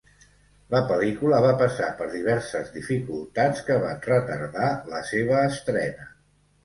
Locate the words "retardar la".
4.09-5.03